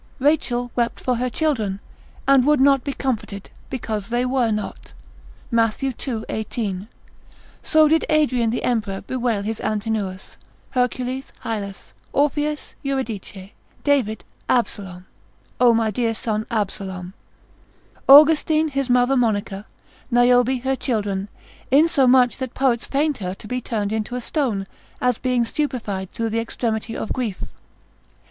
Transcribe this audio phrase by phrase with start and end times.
[0.17, 1.79] Rachel wept for her children,
[2.27, 4.93] and would not be comforted because they were not.
[5.51, 5.83] Matt.
[5.83, 6.23] ii.
[6.27, 6.87] 18.
[7.61, 10.37] So did Adrian the emperor bewail his Antinous;
[10.71, 13.51] Hercules, Hylas; Orpheus, Eurydice;
[13.83, 15.05] David, Absalom;
[15.59, 17.13] (O my dear son Absalom)
[18.07, 19.67] Austin his mother Monica,
[20.09, 21.29] Niobe her children,
[21.69, 24.65] insomuch that the poets feigned her to be turned into a stone,
[24.99, 27.43] as being stupefied through the extremity of grief.